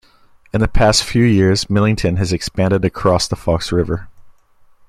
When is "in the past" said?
0.51-1.03